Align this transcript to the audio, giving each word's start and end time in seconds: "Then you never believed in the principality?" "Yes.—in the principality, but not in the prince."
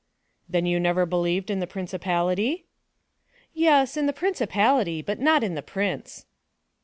"Then 0.49 0.65
you 0.65 0.79
never 0.79 1.05
believed 1.05 1.51
in 1.51 1.59
the 1.59 1.67
principality?" 1.67 2.65
"Yes.—in 3.53 4.07
the 4.07 4.13
principality, 4.13 5.03
but 5.03 5.19
not 5.19 5.43
in 5.43 5.53
the 5.53 5.61
prince." 5.61 6.25